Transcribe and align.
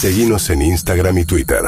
Seguimos 0.00 0.48
en 0.50 0.62
Instagram 0.62 1.18
y 1.18 1.24
Twitter. 1.24 1.58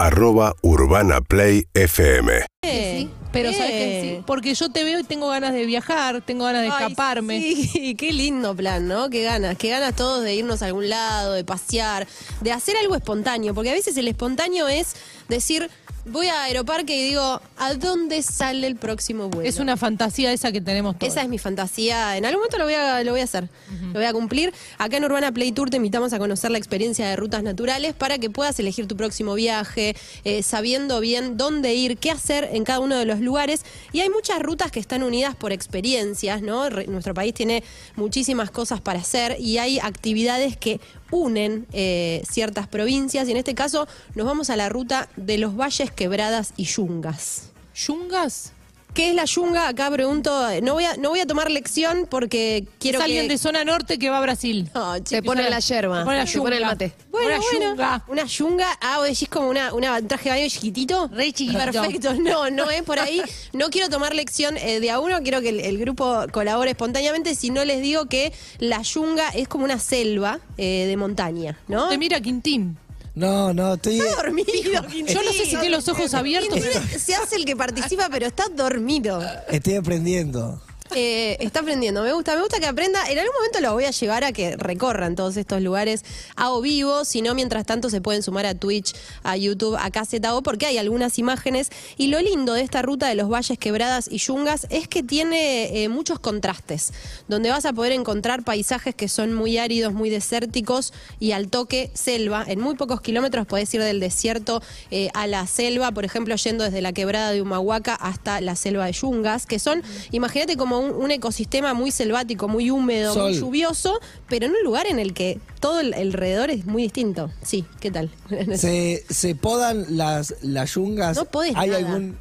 Arroba 0.00 0.56
Urbana 0.62 1.20
Play 1.20 1.68
FM. 1.72 2.44
Sí, 2.64 3.08
Pero 3.32 3.52
¿sabes 3.52 3.70
qué? 3.70 4.00
Sí, 4.02 4.24
Porque 4.26 4.54
yo 4.54 4.70
te 4.70 4.82
veo 4.82 4.98
y 4.98 5.04
tengo 5.04 5.28
ganas 5.28 5.52
de 5.52 5.66
viajar, 5.66 6.20
tengo 6.22 6.46
ganas 6.46 6.62
de 6.62 6.68
Ay, 6.68 6.82
escaparme. 6.82 7.38
Sí, 7.38 7.94
qué 7.98 8.12
lindo 8.12 8.56
plan, 8.56 8.88
¿no? 8.88 9.08
Qué 9.08 9.22
ganas, 9.22 9.56
qué 9.56 9.70
ganas 9.70 9.94
todos 9.94 10.24
de 10.24 10.34
irnos 10.34 10.62
a 10.62 10.66
algún 10.66 10.88
lado, 10.88 11.34
de 11.34 11.44
pasear, 11.44 12.08
de 12.40 12.50
hacer 12.50 12.76
algo 12.76 12.96
espontáneo, 12.96 13.54
porque 13.54 13.70
a 13.70 13.74
veces 13.74 13.96
el 13.96 14.08
espontáneo 14.08 14.66
es 14.66 14.96
decir, 15.28 15.68
voy 16.04 16.28
a 16.28 16.44
Aeroparque 16.44 16.96
y 16.96 17.02
digo, 17.08 17.40
¿a 17.56 17.74
dónde 17.74 18.22
sale 18.22 18.66
el 18.66 18.76
próximo 18.76 19.28
vuelo? 19.28 19.48
Es 19.48 19.58
una 19.58 19.76
fantasía 19.76 20.32
esa 20.32 20.52
que 20.52 20.60
tenemos 20.60 20.96
todos. 20.98 21.12
Esa 21.12 21.22
es 21.22 21.28
mi 21.28 21.38
fantasía. 21.38 22.16
En 22.16 22.24
algún 22.24 22.40
momento 22.42 22.58
lo 22.58 22.64
voy 22.64 22.74
a, 22.74 23.02
lo 23.02 23.10
voy 23.12 23.20
a 23.20 23.24
hacer. 23.24 23.48
Lo 23.82 23.94
voy 23.94 24.04
a 24.04 24.12
cumplir. 24.12 24.52
Acá 24.78 24.98
en 24.98 25.04
Urbana 25.04 25.32
Play 25.32 25.50
Tour 25.52 25.68
te 25.70 25.76
invitamos 25.78 26.12
a 26.12 26.18
conocer 26.18 26.50
la 26.50 26.58
experiencia 26.58 27.08
de 27.08 27.16
rutas 27.16 27.42
naturales 27.42 27.92
para 27.94 28.18
que 28.18 28.30
puedas 28.30 28.58
elegir 28.60 28.86
tu 28.86 28.96
próximo 28.96 29.34
viaje, 29.34 29.96
eh, 30.24 30.42
sabiendo 30.42 31.00
bien 31.00 31.36
dónde 31.36 31.74
ir, 31.74 31.98
qué 31.98 32.10
hacer 32.12 32.48
en 32.52 32.64
cada 32.64 32.78
uno 32.80 32.96
de 32.96 33.04
los 33.04 33.20
lugares. 33.20 33.62
Y 33.92 34.00
hay 34.00 34.10
muchas 34.10 34.40
rutas 34.40 34.70
que 34.70 34.78
están 34.80 35.02
unidas 35.02 35.34
por 35.34 35.52
experiencias, 35.52 36.40
¿no? 36.42 36.70
Re- 36.70 36.86
nuestro 36.86 37.14
país 37.14 37.34
tiene 37.34 37.64
muchísimas 37.96 38.50
cosas 38.50 38.80
para 38.80 39.00
hacer 39.00 39.36
y 39.40 39.58
hay 39.58 39.78
actividades 39.80 40.56
que 40.56 40.80
unen 41.10 41.66
eh, 41.72 42.22
ciertas 42.28 42.66
provincias. 42.68 43.28
Y 43.28 43.32
en 43.32 43.36
este 43.36 43.54
caso 43.54 43.86
nos 44.14 44.26
vamos 44.26 44.50
a 44.50 44.56
la 44.56 44.68
ruta 44.68 45.08
de 45.16 45.38
los 45.38 45.56
valles, 45.56 45.90
quebradas 45.90 46.52
y 46.56 46.64
yungas. 46.64 47.50
¿Yungas? 47.74 48.52
¿Qué 48.96 49.10
es 49.10 49.14
la 49.14 49.26
yunga? 49.26 49.68
Acá 49.68 49.90
pregunto, 49.90 50.30
no 50.62 50.72
voy 50.72 50.84
a, 50.84 50.96
no 50.96 51.10
voy 51.10 51.20
a 51.20 51.26
tomar 51.26 51.50
lección 51.50 52.06
porque 52.10 52.66
quiero 52.80 52.98
es 52.98 53.04
alguien 53.04 53.24
que... 53.26 53.32
de 53.34 53.38
zona 53.38 53.62
norte 53.62 53.98
que 53.98 54.08
va 54.08 54.16
a 54.16 54.20
Brasil. 54.22 54.70
No, 54.74 54.94
Se 54.94 55.02
chicos, 55.02 55.24
pone 55.26 55.42
una- 55.42 55.50
la 55.50 55.60
yerba, 55.60 55.98
Se 55.98 56.04
pone 56.06 56.18
la 56.24 56.42
pone 56.42 56.56
el 56.56 56.64
mate. 56.64 56.92
Bueno, 57.10 57.26
Una 57.28 57.36
bueno, 57.38 57.68
yunga. 57.70 58.04
una 58.08 58.24
yunga, 58.24 58.78
ah, 58.80 58.96
vos 58.98 59.06
decís 59.08 59.28
como 59.28 59.50
una, 59.50 59.74
una 59.74 59.98
un 59.98 60.08
traje 60.08 60.30
de 60.30 60.36
baño 60.36 60.48
chiquitito. 60.48 61.08
Re 61.12 61.30
chiquitito. 61.32 61.72
Perfecto, 61.72 62.14
no, 62.14 62.48
no 62.50 62.70
es 62.70 62.82
por 62.84 62.98
ahí. 62.98 63.20
No 63.52 63.68
quiero 63.68 63.90
tomar 63.90 64.14
lección 64.14 64.56
eh, 64.56 64.80
de 64.80 64.90
a 64.90 64.98
uno, 64.98 65.20
quiero 65.22 65.42
que 65.42 65.50
el, 65.50 65.60
el 65.60 65.76
grupo 65.76 66.24
colabore 66.32 66.70
espontáneamente, 66.70 67.34
si 67.34 67.50
no 67.50 67.66
les 67.66 67.82
digo 67.82 68.06
que 68.06 68.32
la 68.60 68.80
yunga 68.80 69.28
es 69.28 69.46
como 69.46 69.64
una 69.66 69.78
selva 69.78 70.40
eh, 70.56 70.86
de 70.88 70.96
montaña, 70.96 71.58
¿no? 71.68 71.90
Te 71.90 71.98
mira 71.98 72.18
Quintín. 72.22 72.78
No, 73.16 73.54
no, 73.54 73.74
estoy. 73.74 73.98
Está 73.98 74.22
dormido, 74.22 74.82
Quintín. 74.82 75.06
Yo 75.06 75.22
no 75.22 75.32
sé 75.32 75.46
si 75.46 75.50
tiene 75.50 75.70
los 75.70 75.88
ojos 75.88 76.12
abiertos, 76.12 76.60
Quintín 76.60 77.00
se 77.00 77.14
hace 77.14 77.36
el 77.36 77.46
que 77.46 77.56
participa, 77.56 78.08
pero 78.10 78.26
está 78.26 78.44
dormido. 78.54 79.22
Estoy 79.48 79.76
aprendiendo. 79.76 80.60
Eh, 80.98 81.36
está 81.44 81.60
aprendiendo, 81.60 82.02
me 82.02 82.14
gusta, 82.14 82.34
me 82.36 82.40
gusta 82.40 82.58
que 82.58 82.64
aprenda. 82.64 83.02
En 83.10 83.18
algún 83.18 83.34
momento 83.34 83.60
los 83.60 83.74
voy 83.74 83.84
a 83.84 83.90
llevar 83.90 84.24
a 84.24 84.32
que 84.32 84.56
recorran 84.56 85.14
todos 85.14 85.36
estos 85.36 85.60
lugares 85.60 86.02
a 86.36 86.50
o 86.50 86.62
vivo, 86.62 87.04
si 87.04 87.20
no, 87.20 87.34
mientras 87.34 87.66
tanto 87.66 87.90
se 87.90 88.00
pueden 88.00 88.22
sumar 88.22 88.46
a 88.46 88.54
Twitch, 88.54 88.94
a 89.22 89.36
YouTube, 89.36 89.76
a 89.78 89.90
KZO, 89.90 90.42
porque 90.42 90.64
hay 90.64 90.78
algunas 90.78 91.18
imágenes. 91.18 91.68
Y 91.98 92.06
lo 92.06 92.18
lindo 92.22 92.54
de 92.54 92.62
esta 92.62 92.80
ruta 92.80 93.08
de 93.08 93.14
los 93.14 93.28
valles 93.30 93.58
quebradas 93.58 94.08
y 94.10 94.16
yungas 94.16 94.66
es 94.70 94.88
que 94.88 95.02
tiene 95.02 95.84
eh, 95.84 95.90
muchos 95.90 96.18
contrastes, 96.18 96.94
donde 97.28 97.50
vas 97.50 97.66
a 97.66 97.74
poder 97.74 97.92
encontrar 97.92 98.42
paisajes 98.42 98.94
que 98.94 99.08
son 99.08 99.34
muy 99.34 99.58
áridos, 99.58 99.92
muy 99.92 100.08
desérticos 100.08 100.94
y 101.20 101.32
al 101.32 101.48
toque 101.48 101.90
selva. 101.92 102.42
En 102.48 102.58
muy 102.58 102.74
pocos 102.74 103.02
kilómetros 103.02 103.46
podés 103.46 103.74
ir 103.74 103.82
del 103.82 104.00
desierto 104.00 104.62
eh, 104.90 105.10
a 105.12 105.26
la 105.26 105.46
selva, 105.46 105.92
por 105.92 106.06
ejemplo, 106.06 106.34
yendo 106.36 106.64
desde 106.64 106.80
la 106.80 106.94
quebrada 106.94 107.32
de 107.32 107.42
Humahuaca 107.42 107.94
hasta 107.94 108.40
la 108.40 108.56
selva 108.56 108.86
de 108.86 108.92
Yungas, 108.92 109.44
que 109.44 109.58
son, 109.58 109.82
imagínate 110.10 110.56
como 110.56 110.80
un, 110.80 110.85
un 110.90 111.10
ecosistema 111.10 111.74
muy 111.74 111.90
selvático, 111.90 112.48
muy 112.48 112.70
húmedo, 112.70 113.14
muy 113.16 113.34
lluvioso, 113.34 114.00
pero 114.28 114.46
en 114.46 114.52
un 114.52 114.62
lugar 114.64 114.86
en 114.86 114.98
el 114.98 115.14
que 115.14 115.38
todo 115.60 115.80
el 115.80 115.94
alrededor 115.94 116.50
es 116.50 116.66
muy 116.66 116.82
distinto. 116.84 117.30
Sí, 117.42 117.64
¿qué 117.80 117.90
tal? 117.90 118.10
¿Se, 118.56 119.04
se 119.08 119.34
podan 119.34 119.84
las, 119.96 120.34
las 120.42 120.74
yungas? 120.74 121.16
No 121.16 121.24
podés 121.24 121.52
¿Hay 121.56 121.70
nada. 121.70 121.86
algún, 121.86 122.16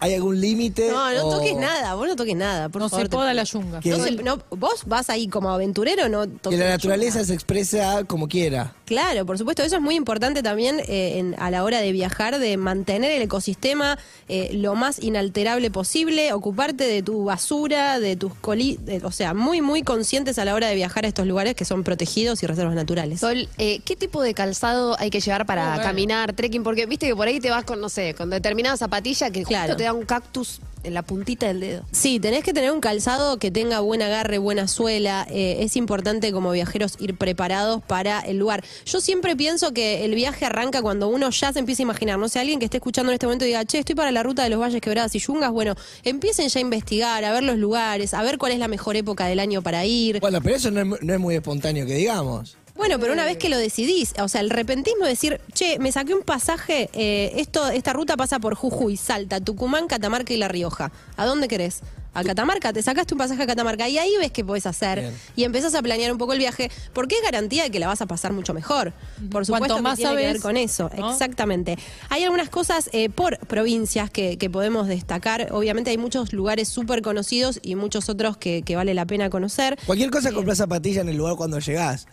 ¿Hay 0.00 0.14
algún 0.14 0.40
límite? 0.40 0.88
No, 0.90 1.12
no 1.12 1.26
o- 1.26 1.36
toques 1.38 1.56
nada, 1.56 1.94
vos 1.94 2.06
no 2.06 2.14
toques 2.14 2.36
nada, 2.36 2.68
por 2.68 2.82
No 2.82 2.88
favor. 2.88 3.06
se 3.06 3.08
te- 3.10 3.34
la 3.34 3.42
yunga. 3.44 3.80
Que- 3.80 3.90
No 3.90 3.96
se- 4.04 4.12
no, 4.12 4.38
vos 4.50 4.82
vas 4.86 5.10
ahí 5.10 5.26
como 5.28 5.50
aventurero, 5.50 6.08
no 6.08 6.22
Que 6.22 6.28
toques 6.40 6.58
la 6.58 6.66
la 6.66 6.70
naturaleza 6.72 7.14
yunga. 7.18 7.26
se 7.26 7.34
expresa 7.34 8.04
como 8.04 8.28
quiera. 8.28 8.74
Claro, 8.84 9.26
por 9.26 9.36
supuesto, 9.38 9.62
eso 9.62 9.76
es 9.76 9.82
muy 9.82 9.96
importante 9.96 10.42
también 10.42 10.80
eh, 10.86 11.18
en- 11.18 11.34
a 11.38 11.50
la 11.50 11.64
hora 11.64 11.80
de 11.80 11.90
viajar, 11.92 12.38
de 12.38 12.56
mantener 12.56 13.10
el 13.10 13.22
ecosistema 13.22 13.98
eh, 14.28 14.50
lo 14.52 14.74
más 14.74 15.02
inalterable 15.02 15.70
posible, 15.70 16.32
ocuparte 16.32 16.84
de 16.84 17.02
tu 17.02 17.24
basura, 17.24 17.98
de 17.98 18.14
tus 18.14 18.34
coli, 18.34 18.78
de- 18.82 19.04
o 19.04 19.10
sea, 19.10 19.34
muy, 19.34 19.60
muy 19.62 19.82
conscientes 19.82 20.38
a 20.38 20.44
la 20.44 20.54
hora 20.54 20.68
de 20.68 20.74
viajar 20.74 21.06
a 21.06 21.08
estos 21.08 21.26
lugares 21.26 21.54
que 21.54 21.64
son 21.64 21.82
protegidos 21.82 22.42
y 22.42 22.46
reservas 22.46 22.74
naturales. 22.74 23.20
Sol, 23.20 23.48
eh, 23.58 23.80
¿qué 23.84 23.96
tipo 23.96 24.22
de 24.22 24.32
calzado 24.34 24.96
hay 25.00 25.10
que 25.10 25.20
llevar 25.20 25.44
para 25.46 25.64
Oh, 25.64 25.68
bueno. 25.70 25.82
caminar, 25.82 26.32
trekking? 26.34 26.62
Porque 26.62 26.86
viste 26.86 27.06
que 27.06 27.16
por 27.16 27.26
ahí 27.26 27.40
te 27.40 27.50
vas 27.50 27.64
con, 27.64 27.80
no 27.80 27.88
sé, 27.88 28.14
con 28.14 28.30
determinada 28.30 28.76
zapatilla 28.76 29.30
que 29.30 29.42
Claro. 29.44 29.68
justo 29.72 29.76
te 29.78 29.87
da 29.88 29.92
un 29.94 30.04
cactus 30.04 30.60
en 30.84 30.94
la 30.94 31.02
puntita 31.02 31.48
del 31.48 31.58
dedo. 31.60 31.82
Sí, 31.90 32.20
tenés 32.20 32.44
que 32.44 32.52
tener 32.52 32.70
un 32.70 32.80
calzado 32.80 33.38
que 33.38 33.50
tenga 33.50 33.80
buen 33.80 34.00
agarre, 34.00 34.38
buena 34.38 34.68
suela. 34.68 35.26
eh, 35.28 35.56
es 35.60 35.74
importante 35.76 36.30
como 36.32 36.52
viajeros 36.52 36.94
ir 37.00 37.16
preparados 37.16 37.82
para 37.82 38.20
el 38.20 38.38
lugar. 38.38 38.62
Yo 38.86 39.00
siempre 39.00 39.34
pienso 39.34 39.72
que 39.72 40.04
el 40.04 40.14
viaje 40.14 40.44
arranca 40.46 40.80
cuando 40.80 41.08
uno 41.08 41.30
ya 41.30 41.52
se 41.52 41.58
empieza 41.58 41.82
a 41.82 41.84
imaginar. 41.84 42.18
No 42.18 42.28
sé, 42.28 42.38
alguien 42.38 42.58
que 42.60 42.66
esté 42.66 42.76
escuchando 42.76 43.10
en 43.10 43.14
este 43.14 43.26
momento 43.26 43.44
y 43.44 43.48
diga, 43.48 43.64
che, 43.64 43.78
estoy 43.80 43.96
para 43.96 44.12
la 44.12 44.22
ruta 44.22 44.44
de 44.44 44.50
los 44.50 44.60
valles 44.60 44.80
quebradas 44.80 45.14
y 45.16 45.18
yungas. 45.18 45.50
Bueno, 45.50 45.74
empiecen 46.04 46.48
ya 46.48 46.58
a 46.58 46.62
investigar, 46.62 47.24
a 47.24 47.32
ver 47.32 47.42
los 47.42 47.56
lugares, 47.58 48.14
a 48.14 48.22
ver 48.22 48.38
cuál 48.38 48.52
es 48.52 48.58
la 48.60 48.68
mejor 48.68 48.94
época 48.96 49.26
del 49.26 49.40
año 49.40 49.62
para 49.62 49.84
ir. 49.84 50.20
Bueno, 50.20 50.40
pero 50.40 50.54
eso 50.56 50.70
no 50.70 50.78
es, 50.80 50.86
mu- 50.86 50.96
no 51.02 51.12
es 51.12 51.18
muy 51.20 51.34
espontáneo 51.34 51.86
que 51.86 51.94
digamos. 51.94 52.56
Bueno, 52.78 53.00
pero 53.00 53.12
una 53.12 53.24
vez 53.24 53.36
que 53.38 53.48
lo 53.48 53.58
decidís, 53.58 54.14
o 54.20 54.28
sea, 54.28 54.40
el 54.40 54.50
repentismo 54.50 55.02
de 55.02 55.10
decir, 55.10 55.40
che, 55.52 55.80
me 55.80 55.90
saqué 55.90 56.14
un 56.14 56.22
pasaje, 56.22 56.88
eh, 56.92 57.32
esto, 57.36 57.68
esta 57.68 57.92
ruta 57.92 58.16
pasa 58.16 58.38
por 58.38 58.54
Jujuy, 58.54 58.96
Salta, 58.96 59.40
Tucumán, 59.40 59.88
Catamarca 59.88 60.32
y 60.32 60.36
La 60.36 60.46
Rioja. 60.46 60.92
¿A 61.16 61.26
dónde 61.26 61.48
querés? 61.48 61.80
A 62.14 62.24
Catamarca, 62.24 62.72
te 62.72 62.80
sacaste 62.82 63.14
un 63.14 63.18
pasaje 63.18 63.42
a 63.42 63.46
Catamarca 63.46 63.88
y 63.88 63.98
ahí 63.98 64.12
ves 64.18 64.32
qué 64.32 64.44
podés 64.44 64.66
hacer 64.66 65.00
Bien. 65.00 65.14
y 65.36 65.44
empezás 65.44 65.74
a 65.74 65.82
planear 65.82 66.10
un 66.10 66.18
poco 66.18 66.32
el 66.32 66.38
viaje, 66.38 66.70
porque 66.92 67.16
es 67.16 67.22
garantía 67.22 67.64
de 67.64 67.70
que 67.70 67.78
la 67.78 67.86
vas 67.88 68.00
a 68.00 68.06
pasar 68.06 68.32
mucho 68.32 68.54
mejor. 68.54 68.92
Por 69.30 69.44
supuesto 69.44 69.74
Cuanto 69.74 69.76
que 69.76 69.82
más 69.82 69.98
tiene 69.98 70.16
que 70.16 70.26
ver 70.26 70.40
con 70.40 70.56
eso, 70.56 70.90
¿no? 70.96 71.10
exactamente. 71.10 71.76
Hay 72.08 72.24
algunas 72.24 72.48
cosas 72.48 72.90
eh, 72.92 73.08
por 73.10 73.38
provincias 73.38 74.10
que, 74.10 74.38
que 74.38 74.48
podemos 74.48 74.86
destacar. 74.86 75.48
Obviamente 75.50 75.90
hay 75.90 75.98
muchos 75.98 76.32
lugares 76.32 76.68
súper 76.68 77.02
conocidos 77.02 77.58
y 77.62 77.74
muchos 77.74 78.08
otros 78.08 78.36
que, 78.36 78.62
que 78.62 78.74
vale 78.76 78.94
la 78.94 79.04
pena 79.04 79.30
conocer. 79.30 79.78
Cualquier 79.86 80.10
cosa 80.10 80.32
comprar 80.32 80.56
zapatilla 80.56 81.02
en 81.02 81.08
el 81.08 81.16
lugar 81.16 81.36
cuando 81.36 81.58
llegás. 81.58 82.06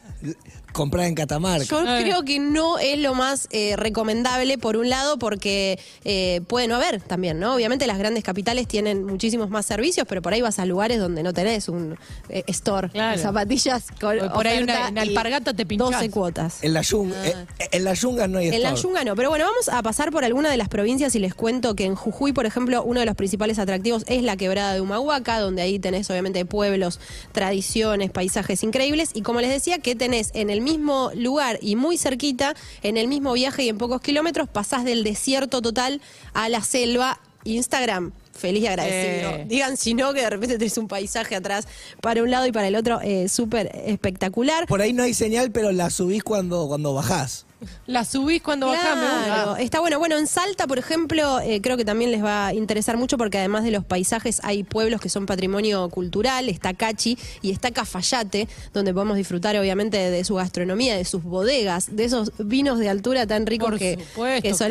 Comprar 0.73 1.05
en 1.05 1.15
Catamarca. 1.15 1.63
Yo 1.65 1.83
creo 1.85 2.23
que 2.23 2.39
no 2.39 2.79
es 2.79 2.99
lo 2.99 3.13
más 3.15 3.47
eh, 3.51 3.75
recomendable, 3.77 4.57
por 4.57 4.75
un 4.75 4.89
lado, 4.89 5.17
porque 5.17 5.79
eh, 6.03 6.41
puede 6.47 6.67
no 6.67 6.75
haber 6.75 6.99
también, 7.01 7.39
¿no? 7.39 7.55
Obviamente 7.55 7.87
las 7.87 7.97
grandes 7.97 8.23
capitales 8.25 8.67
tienen 8.67 9.05
muchísimos 9.05 9.49
más 9.49 9.65
servicios, 9.65 10.05
pero 10.09 10.21
por 10.21 10.33
ahí 10.33 10.41
vas 10.41 10.59
a 10.59 10.65
lugares 10.65 10.99
donde 10.99 11.23
no 11.23 11.31
tenés 11.33 11.69
un 11.69 11.97
eh, 12.29 12.43
store 12.47 12.89
Claro. 12.89 13.15
de 13.17 13.23
zapatillas 13.23 13.85
con 14.01 14.17
Por- 14.19 14.33
por 14.33 14.47
ahí 14.47 14.63
una- 14.63 14.89
en 14.89 14.97
Alpargata 14.97 15.53
te 15.53 15.65
pinchás. 15.65 15.91
12 15.91 16.09
cuotas. 16.09 16.57
En 16.61 16.73
la 16.73 16.81
yunga, 16.81 17.25
eh, 17.25 17.35
en 17.71 17.83
la 17.85 17.93
yunga 17.93 18.27
no 18.27 18.39
hay 18.39 18.47
En 18.49 18.61
la 18.63 18.69
store. 18.71 18.81
Yunga 18.81 19.03
no, 19.05 19.15
pero 19.15 19.29
bueno, 19.29 19.45
vamos 19.45 19.69
a 19.69 19.81
pasar 19.81 20.11
por 20.11 20.25
alguna 20.25 20.49
de 20.49 20.57
las 20.57 20.67
provincias 20.67 21.15
y 21.15 21.19
les 21.19 21.33
cuento 21.35 21.75
que 21.75 21.85
en 21.85 21.95
Jujuy, 21.95 22.33
por 22.33 22.45
ejemplo, 22.45 22.83
uno 22.83 22.99
de 22.99 23.05
los 23.05 23.15
principales 23.15 23.59
atractivos 23.59 24.03
es 24.07 24.23
la 24.23 24.35
quebrada 24.35 24.73
de 24.73 24.81
Humahuaca, 24.81 25.39
donde 25.39 25.61
ahí 25.61 25.79
tenés 25.79 26.09
obviamente 26.09 26.43
pueblos, 26.45 26.99
tradiciones, 27.31 28.11
paisajes 28.11 28.63
increíbles 28.63 29.11
y 29.13 29.21
como 29.21 29.39
les 29.39 29.49
decía 29.51 29.77
que 29.79 29.95
tenés 29.95 30.14
en 30.33 30.49
el 30.49 30.61
mismo 30.61 31.11
lugar 31.15 31.59
y 31.61 31.75
muy 31.75 31.97
cerquita, 31.97 32.55
en 32.83 32.97
el 32.97 33.07
mismo 33.07 33.33
viaje 33.33 33.63
y 33.63 33.69
en 33.69 33.77
pocos 33.77 34.01
kilómetros, 34.01 34.49
pasás 34.49 34.83
del 34.83 35.03
desierto 35.03 35.61
total 35.61 36.01
a 36.33 36.49
la 36.49 36.61
selva. 36.61 37.19
Instagram. 37.45 38.11
Feliz 38.33 38.63
y 38.63 38.67
agradecido. 38.67 39.29
Eh. 39.31 39.45
Digan 39.47 39.77
si 39.77 39.93
no, 39.93 40.13
que 40.13 40.21
de 40.21 40.29
repente 40.29 40.57
tenés 40.57 40.77
un 40.77 40.87
paisaje 40.87 41.35
atrás 41.35 41.67
para 42.01 42.21
un 42.21 42.29
lado 42.29 42.45
y 42.47 42.51
para 42.51 42.67
el 42.67 42.75
otro 42.75 42.99
eh, 43.01 43.29
súper 43.29 43.71
espectacular. 43.85 44.67
Por 44.67 44.81
ahí 44.81 44.93
no 44.93 45.03
hay 45.03 45.13
señal, 45.13 45.51
pero 45.51 45.71
la 45.71 45.89
subís 45.89 46.23
cuando, 46.23 46.67
cuando 46.67 46.93
bajás. 46.93 47.45
La 47.87 48.03
subís 48.05 48.41
cuando 48.41 48.67
bajás, 48.67 48.93
Claro, 48.93 49.49
gusta. 49.49 49.61
está 49.63 49.79
bueno. 49.79 49.99
Bueno, 49.99 50.17
en 50.17 50.27
Salta, 50.27 50.67
por 50.67 50.77
ejemplo, 50.77 51.39
eh, 51.39 51.61
creo 51.61 51.77
que 51.77 51.85
también 51.85 52.11
les 52.11 52.23
va 52.23 52.47
a 52.47 52.53
interesar 52.53 52.97
mucho 52.97 53.17
porque 53.17 53.37
además 53.37 53.63
de 53.63 53.71
los 53.71 53.83
paisajes 53.83 54.39
hay 54.43 54.63
pueblos 54.63 54.99
que 55.01 55.09
son 55.09 55.25
patrimonio 55.25 55.87
cultural. 55.89 56.49
Está 56.49 56.73
Cachi 56.73 57.17
y 57.41 57.51
está 57.51 57.71
Cafayate, 57.71 58.47
donde 58.73 58.93
podemos 58.93 59.17
disfrutar 59.17 59.55
obviamente 59.57 59.97
de, 59.97 60.23
su 60.23 60.35
gastronomía, 60.35 60.95
de 60.97 61.05
sus 61.05 61.23
bodegas, 61.23 61.95
de 61.95 62.05
esos 62.05 62.31
vinos 62.37 62.79
de 62.79 62.89
altura 62.89 63.25
tan 63.27 63.45
ricos 63.45 63.69
Por 63.69 63.79
que, 63.79 63.97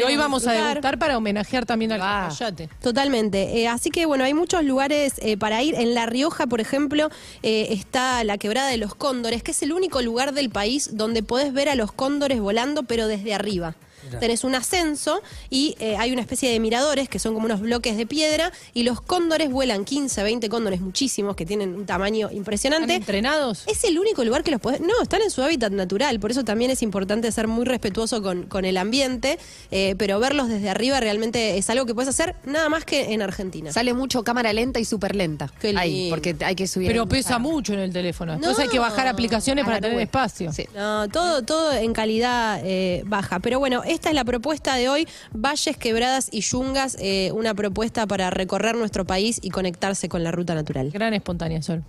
hoy 0.07 0.17
vamos 0.17 0.47
a 0.47 0.53
degustar 0.53 0.99
para 0.99 1.17
homenajear 1.17 1.67
también 1.67 1.93
al 1.93 2.01
Ah. 2.03 2.27
Cafayate. 2.29 2.69
Totalmente. 2.83 3.61
Eh, 3.61 3.69
así 3.69 3.91
que 3.91 4.07
bueno, 4.07 4.25
hay 4.25 4.35
muchos 4.35 4.65
lugares 4.65 5.15
eh, 5.19 5.37
para 5.37 5.63
ir. 5.63 5.75
En 5.75 5.95
La 5.95 6.07
Rioja, 6.07 6.47
por 6.47 6.61
ejemplo, 6.61 7.09
está 7.43 8.25
la 8.25 8.39
quebrada 8.39 8.69
de 8.69 8.77
los 8.77 8.95
cóndores, 8.95 9.43
que 9.43 9.51
es 9.53 9.63
el 9.63 9.73
único 9.73 10.03
lugar 10.03 10.33
del 10.35 10.51
país 10.51 10.91
donde 10.93 11.23
podés 11.23 11.53
ver 11.53 11.69
a 11.69 11.75
los 11.75 11.93
cóndores 11.93 12.41
volando, 12.41 12.74
pero 12.83 13.07
desde 13.07 13.33
arriba. 13.33 13.75
Tenés 14.21 14.45
un 14.45 14.55
ascenso 14.55 15.23
y 15.51 15.75
eh, 15.79 15.97
hay 15.97 16.13
una 16.13 16.21
especie 16.21 16.51
de 16.51 16.61
miradores 16.61 17.09
que 17.09 17.19
son 17.19 17.35
como 17.35 17.47
unos 17.47 17.61
bloques 17.61 17.97
de 17.97 18.07
piedra 18.07 18.53
y 18.73 18.83
los 18.85 19.01
cóndores 19.01 19.51
vuelan 19.51 19.85
15, 19.85 20.23
20 20.23 20.49
cóndores 20.49 20.81
muchísimos 20.81 21.37
que 21.37 21.47
tienen 21.47 21.75
un 21.75 21.87
tamaño 21.87 22.27
¿Están 22.27 22.37
impresionante. 22.39 22.95
entrenados? 22.95 23.65
Es 23.67 23.85
el 23.85 23.99
único 23.99 24.25
lugar 24.25 24.43
que 24.45 24.51
los 24.51 24.61
podés. 24.61 24.81
No, 24.81 24.93
están 25.03 25.23
en 25.23 25.31
su 25.31 25.43
hábitat 25.43 25.73
natural. 25.73 26.21
Por 26.21 26.31
eso 26.31 26.45
también 26.45 26.71
es 26.71 26.83
importante 26.83 27.31
ser 27.33 27.49
muy 27.49 27.65
respetuoso 27.65 28.23
con, 28.23 28.45
con 28.45 28.65
el 28.65 28.77
ambiente. 28.77 29.39
eh, 29.71 29.95
pero 29.99 30.19
verlos 30.21 30.49
desde 30.49 30.69
arriba 30.71 31.01
realmente 31.01 31.57
es 31.59 31.69
algo 31.71 31.87
que 31.87 31.95
puedes 31.95 32.09
hacer 32.09 32.35
nada 32.45 32.69
más 32.69 32.85
que 32.85 33.13
en 33.13 33.23
Argentina. 33.23 33.73
Sale 33.73 33.95
mucho 33.95 34.23
cámara 34.25 34.53
lenta 34.53 34.81
y 34.81 34.85
súper 34.85 35.15
lenta. 35.17 35.51
Qué 35.61 35.75
Ahí, 35.77 36.09
porque 36.11 36.37
hay 36.45 36.55
que 36.55 36.67
subir. 36.67 36.89
Pero 36.89 37.07
pesa 37.09 37.39
mucho 37.39 37.73
en 37.73 37.81
el 37.81 37.93
teléfono. 37.93 38.37
No. 38.39 38.55
hay 38.57 38.69
que 38.69 38.79
bajar 38.79 39.07
aplicaciones 39.09 39.65
para 39.65 39.77
tener 39.81 39.93
nube. 39.93 40.03
espacio. 40.05 40.53
Sí. 40.53 40.67
No, 40.75 41.09
todo, 41.09 41.43
todo 41.43 41.73
en 41.73 41.93
calidad 41.93 42.61
eh, 42.65 43.03
baja. 43.07 43.41
Pero 43.41 43.59
bueno, 43.59 43.83
esta 43.95 44.11
es 44.11 44.15
la 44.15 44.25
propuesta 44.25 44.77
de 44.77 44.89
hoy. 44.89 45.09
Valles, 45.33 45.77
quebradas 45.77 46.29
y 46.31 46.43
yungas, 46.43 46.97
eh, 47.01 47.33
una 47.33 47.55
propuesta 47.55 48.07
para 48.07 48.31
recorrer 48.31 48.77
nuestro 48.77 49.05
país 49.05 49.41
y 49.43 49.51
conectarse 49.51 50.09
con 50.09 50.23
la 50.23 50.31
ruta 50.33 50.55
natural. 50.55 50.91
Gran 50.91 51.15
espontánea, 51.15 51.63
Sol. 51.63 51.83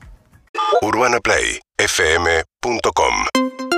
UrbanaPlayFM.com 0.81 3.75